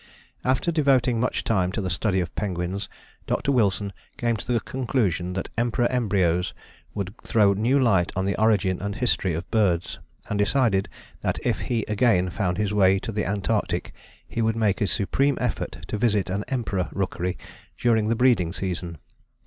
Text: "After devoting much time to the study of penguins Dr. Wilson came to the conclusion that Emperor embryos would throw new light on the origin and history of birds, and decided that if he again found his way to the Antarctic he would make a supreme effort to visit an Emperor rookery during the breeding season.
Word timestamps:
"After 0.43 0.71
devoting 0.71 1.19
much 1.19 1.43
time 1.43 1.71
to 1.73 1.79
the 1.79 1.91
study 1.91 2.21
of 2.21 2.33
penguins 2.33 2.89
Dr. 3.27 3.51
Wilson 3.51 3.93
came 4.17 4.35
to 4.35 4.51
the 4.51 4.59
conclusion 4.59 5.33
that 5.33 5.49
Emperor 5.59 5.85
embryos 5.91 6.55
would 6.95 7.13
throw 7.23 7.53
new 7.53 7.79
light 7.79 8.11
on 8.15 8.25
the 8.25 8.35
origin 8.41 8.81
and 8.81 8.95
history 8.95 9.35
of 9.35 9.47
birds, 9.51 9.99
and 10.27 10.39
decided 10.39 10.89
that 11.21 11.37
if 11.45 11.59
he 11.59 11.85
again 11.87 12.31
found 12.31 12.57
his 12.57 12.73
way 12.73 12.97
to 12.97 13.11
the 13.11 13.27
Antarctic 13.27 13.93
he 14.27 14.41
would 14.41 14.55
make 14.55 14.81
a 14.81 14.87
supreme 14.87 15.37
effort 15.39 15.85
to 15.89 15.99
visit 15.99 16.31
an 16.31 16.45
Emperor 16.47 16.89
rookery 16.91 17.37
during 17.77 18.09
the 18.09 18.15
breeding 18.15 18.51
season. 18.53 18.97